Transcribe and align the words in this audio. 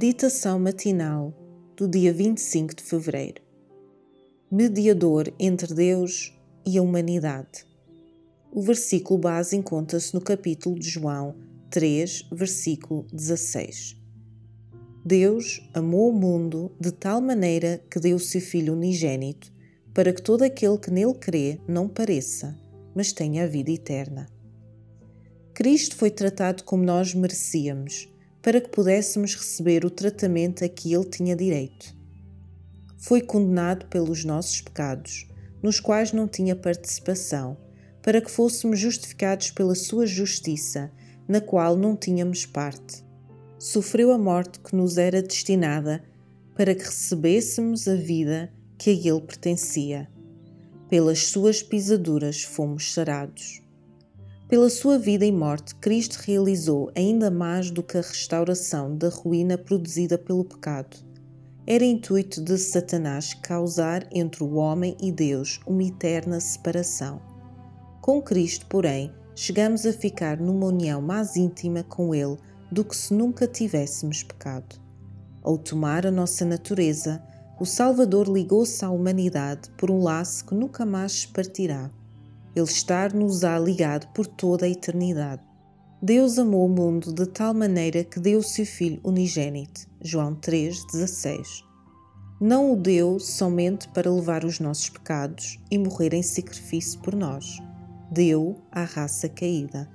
Meditação 0.00 0.60
matinal 0.60 1.34
do 1.76 1.88
dia 1.88 2.12
25 2.12 2.76
de 2.76 2.84
fevereiro. 2.84 3.42
Mediador 4.48 5.34
entre 5.40 5.74
Deus 5.74 6.32
e 6.64 6.78
a 6.78 6.82
humanidade. 6.82 7.66
O 8.52 8.62
versículo 8.62 9.18
base 9.18 9.56
encontra-se 9.56 10.14
no 10.14 10.20
capítulo 10.20 10.78
de 10.78 10.88
João 10.88 11.34
3, 11.68 12.28
versículo 12.30 13.08
16. 13.12 13.96
Deus 15.04 15.68
amou 15.74 16.10
o 16.10 16.16
mundo 16.16 16.70
de 16.78 16.92
tal 16.92 17.20
maneira 17.20 17.82
que 17.90 17.98
deu 17.98 18.18
o 18.18 18.20
seu 18.20 18.40
Filho 18.40 18.74
unigênito, 18.74 19.52
para 19.92 20.12
que 20.12 20.22
todo 20.22 20.44
aquele 20.44 20.78
que 20.78 20.92
nele 20.92 21.14
crê 21.14 21.58
não 21.66 21.88
pareça, 21.88 22.56
mas 22.94 23.10
tenha 23.12 23.42
a 23.42 23.48
vida 23.48 23.72
eterna. 23.72 24.28
Cristo 25.52 25.96
foi 25.96 26.12
tratado 26.12 26.62
como 26.62 26.84
nós 26.84 27.14
merecíamos 27.14 28.08
para 28.48 28.62
que 28.62 28.70
pudéssemos 28.70 29.34
receber 29.34 29.84
o 29.84 29.90
tratamento 29.90 30.64
a 30.64 30.70
que 30.70 30.94
ele 30.94 31.04
tinha 31.04 31.36
direito. 31.36 31.94
Foi 32.96 33.20
condenado 33.20 33.84
pelos 33.88 34.24
nossos 34.24 34.62
pecados, 34.62 35.28
nos 35.62 35.78
quais 35.78 36.14
não 36.14 36.26
tinha 36.26 36.56
participação, 36.56 37.58
para 38.00 38.22
que 38.22 38.30
fôssemos 38.30 38.78
justificados 38.78 39.50
pela 39.50 39.74
sua 39.74 40.06
justiça, 40.06 40.90
na 41.28 41.42
qual 41.42 41.76
não 41.76 41.94
tínhamos 41.94 42.46
parte. 42.46 43.04
Sofreu 43.58 44.12
a 44.12 44.16
morte 44.16 44.60
que 44.60 44.74
nos 44.74 44.96
era 44.96 45.20
destinada, 45.20 46.02
para 46.56 46.74
que 46.74 46.84
recebêssemos 46.84 47.86
a 47.86 47.96
vida 47.96 48.50
que 48.78 48.88
a 48.88 48.94
ele 48.94 49.20
pertencia. 49.20 50.08
Pelas 50.88 51.26
suas 51.26 51.62
pisaduras 51.62 52.44
fomos 52.44 52.94
sarados. 52.94 53.60
Pela 54.48 54.70
sua 54.70 54.98
vida 54.98 55.26
e 55.26 55.30
morte, 55.30 55.74
Cristo 55.74 56.20
realizou 56.24 56.90
ainda 56.96 57.30
mais 57.30 57.70
do 57.70 57.82
que 57.82 57.98
a 57.98 58.00
restauração 58.00 58.96
da 58.96 59.10
ruína 59.10 59.58
produzida 59.58 60.16
pelo 60.16 60.42
pecado. 60.42 60.96
Era 61.66 61.84
intuito 61.84 62.40
de 62.40 62.56
Satanás 62.56 63.34
causar 63.34 64.08
entre 64.10 64.42
o 64.42 64.54
homem 64.54 64.96
e 65.02 65.12
Deus 65.12 65.60
uma 65.66 65.82
eterna 65.82 66.40
separação. 66.40 67.20
Com 68.00 68.22
Cristo, 68.22 68.64
porém, 68.70 69.12
chegamos 69.36 69.84
a 69.84 69.92
ficar 69.92 70.40
numa 70.40 70.68
união 70.68 71.02
mais 71.02 71.36
íntima 71.36 71.82
com 71.82 72.14
Ele 72.14 72.38
do 72.72 72.82
que 72.82 72.96
se 72.96 73.12
nunca 73.12 73.46
tivéssemos 73.46 74.22
pecado. 74.22 74.80
Ao 75.42 75.58
tomar 75.58 76.06
a 76.06 76.10
nossa 76.10 76.46
natureza, 76.46 77.22
o 77.60 77.66
Salvador 77.66 78.26
ligou-se 78.26 78.82
à 78.82 78.88
humanidade 78.88 79.68
por 79.76 79.90
um 79.90 80.02
laço 80.02 80.46
que 80.46 80.54
nunca 80.54 80.86
mais 80.86 81.12
se 81.12 81.28
partirá 81.28 81.90
ele 82.58 82.68
estar-nos-á 82.68 83.58
ligado 83.58 84.06
por 84.12 84.26
toda 84.26 84.66
a 84.66 84.68
eternidade. 84.68 85.42
Deus 86.00 86.38
amou 86.38 86.66
o 86.66 86.68
mundo 86.68 87.12
de 87.12 87.26
tal 87.26 87.52
maneira 87.52 88.04
que 88.04 88.20
deu 88.20 88.38
o 88.38 88.42
seu 88.42 88.64
Filho 88.64 89.00
unigênito. 89.02 89.88
João 90.00 90.34
3,16. 90.36 91.64
Não 92.40 92.72
o 92.72 92.76
deu 92.76 93.18
somente 93.18 93.88
para 93.88 94.08
levar 94.08 94.44
os 94.44 94.60
nossos 94.60 94.88
pecados 94.88 95.58
e 95.70 95.76
morrer 95.76 96.14
em 96.14 96.22
sacrifício 96.22 97.00
por 97.00 97.16
nós. 97.16 97.58
Deu 98.12 98.62
à 98.70 98.84
raça 98.84 99.28
caída, 99.28 99.90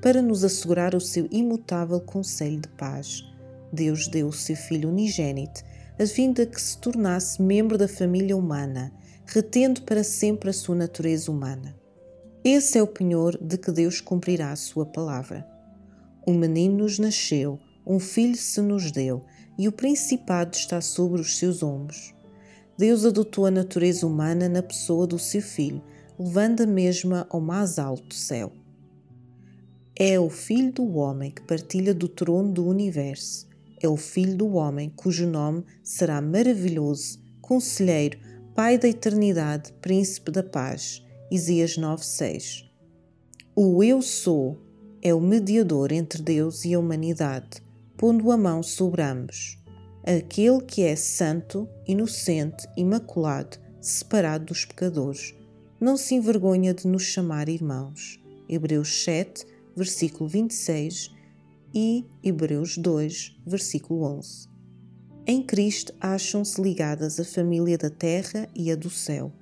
para 0.00 0.22
nos 0.22 0.44
assegurar 0.44 0.94
o 0.94 1.00
seu 1.00 1.26
imutável 1.32 2.00
conselho 2.00 2.60
de 2.60 2.68
paz. 2.68 3.24
Deus 3.72 4.06
deu 4.06 4.28
o 4.28 4.32
seu 4.32 4.54
Filho 4.54 4.88
unigênito, 4.88 5.62
a 5.98 6.06
fim 6.06 6.32
de 6.32 6.46
que 6.46 6.62
se 6.62 6.78
tornasse 6.78 7.42
membro 7.42 7.76
da 7.76 7.88
família 7.88 8.36
humana, 8.36 8.92
retendo 9.26 9.82
para 9.82 10.04
sempre 10.04 10.50
a 10.50 10.52
sua 10.52 10.76
natureza 10.76 11.30
humana. 11.30 11.79
Esse 12.42 12.78
é 12.78 12.82
o 12.82 12.86
penhor 12.86 13.36
de 13.38 13.58
que 13.58 13.70
Deus 13.70 14.00
cumprirá 14.00 14.50
a 14.50 14.56
sua 14.56 14.86
palavra. 14.86 15.46
Um 16.26 16.32
menino 16.32 16.78
nos 16.78 16.98
nasceu, 16.98 17.60
um 17.86 18.00
filho 18.00 18.34
se 18.34 18.62
nos 18.62 18.90
deu, 18.90 19.22
e 19.58 19.68
o 19.68 19.72
principado 19.72 20.56
está 20.56 20.80
sobre 20.80 21.20
os 21.20 21.36
seus 21.36 21.62
ombros. 21.62 22.14
Deus 22.78 23.04
adotou 23.04 23.44
a 23.44 23.50
natureza 23.50 24.06
humana 24.06 24.48
na 24.48 24.62
pessoa 24.62 25.06
do 25.06 25.18
seu 25.18 25.42
filho, 25.42 25.82
levando 26.18 26.62
a 26.62 26.66
mesma 26.66 27.26
ao 27.28 27.42
mais 27.42 27.78
alto 27.78 28.14
céu. 28.14 28.50
É 29.94 30.18
o 30.18 30.30
filho 30.30 30.72
do 30.72 30.96
homem 30.96 31.32
que 31.32 31.42
partilha 31.42 31.92
do 31.92 32.08
trono 32.08 32.50
do 32.50 32.66
universo. 32.66 33.46
É 33.82 33.86
o 33.86 33.98
filho 33.98 34.34
do 34.34 34.54
homem 34.54 34.90
cujo 34.96 35.26
nome 35.26 35.62
será 35.84 36.22
maravilhoso, 36.22 37.18
conselheiro, 37.42 38.18
pai 38.54 38.78
da 38.78 38.88
eternidade, 38.88 39.74
príncipe 39.74 40.30
da 40.30 40.42
paz 40.42 41.02
Isaías 41.30 41.78
9:6. 41.78 42.68
O 43.54 43.84
Eu 43.84 44.02
sou 44.02 44.58
é 45.00 45.14
o 45.14 45.20
mediador 45.20 45.92
entre 45.92 46.20
Deus 46.20 46.64
e 46.64 46.74
a 46.74 46.78
humanidade, 46.78 47.62
pondo 47.96 48.32
a 48.32 48.36
mão 48.36 48.64
sobre 48.64 49.00
ambos. 49.02 49.56
Aquele 50.02 50.60
que 50.62 50.82
é 50.82 50.96
santo, 50.96 51.68
inocente, 51.86 52.66
imaculado, 52.76 53.58
separado 53.80 54.46
dos 54.46 54.64
pecadores, 54.64 55.32
não 55.80 55.96
se 55.96 56.16
envergonha 56.16 56.74
de 56.74 56.88
nos 56.88 57.04
chamar 57.04 57.48
irmãos. 57.48 58.20
Hebreus 58.48 59.04
7, 59.04 59.46
versículo 59.76 60.28
26 60.28 61.14
e 61.72 62.04
Hebreus 62.24 62.76
2, 62.76 63.40
versículo 63.46 64.02
11. 64.02 64.48
Em 65.24 65.44
Cristo 65.44 65.94
acham-se 66.00 66.60
ligadas 66.60 67.20
a 67.20 67.24
família 67.24 67.78
da 67.78 67.88
terra 67.88 68.48
e 68.52 68.72
a 68.72 68.74
do 68.74 68.90
céu. 68.90 69.32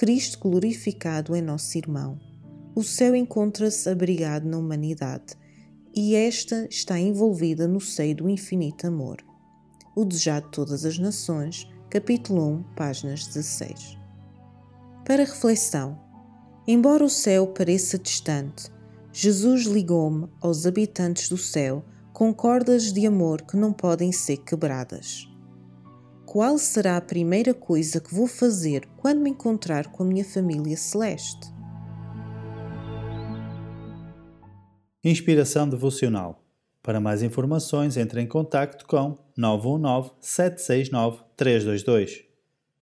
Cristo 0.00 0.38
glorificado 0.38 1.36
é 1.36 1.42
nosso 1.42 1.76
irmão. 1.76 2.18
O 2.74 2.82
céu 2.82 3.14
encontra-se 3.14 3.86
abrigado 3.86 4.46
na 4.46 4.56
humanidade 4.56 5.34
e 5.94 6.14
esta 6.14 6.66
está 6.70 6.98
envolvida 6.98 7.68
no 7.68 7.82
seio 7.82 8.16
do 8.16 8.26
infinito 8.30 8.86
amor. 8.86 9.18
O 9.94 10.06
Desejado 10.06 10.46
de 10.46 10.52
Todas 10.52 10.86
as 10.86 10.98
Nações, 10.98 11.68
capítulo 11.90 12.48
1, 12.48 12.62
páginas 12.74 13.26
16. 13.26 13.98
Para 15.04 15.22
reflexão, 15.22 16.00
embora 16.66 17.04
o 17.04 17.10
céu 17.10 17.48
pareça 17.48 17.98
distante, 17.98 18.72
Jesus 19.12 19.66
ligou-me 19.66 20.28
aos 20.40 20.64
habitantes 20.64 21.28
do 21.28 21.36
céu 21.36 21.84
com 22.10 22.32
cordas 22.32 22.90
de 22.90 23.06
amor 23.06 23.42
que 23.42 23.54
não 23.54 23.70
podem 23.70 24.12
ser 24.12 24.38
quebradas 24.38 25.29
qual 26.30 26.56
será 26.58 26.96
a 26.96 27.00
primeira 27.00 27.52
coisa 27.52 28.00
que 28.00 28.14
vou 28.14 28.28
fazer 28.28 28.86
quando 28.98 29.20
me 29.20 29.30
encontrar 29.30 29.88
com 29.88 30.04
a 30.04 30.06
minha 30.06 30.24
família 30.24 30.76
celeste? 30.76 31.52
Inspiração 35.02 35.68
devocional. 35.68 36.40
Para 36.84 37.00
mais 37.00 37.24
informações, 37.24 37.96
entre 37.96 38.20
em 38.20 38.28
contato 38.28 38.86
com 38.86 39.18
919 39.36 40.12
769 40.20 41.24
322. 41.36 42.29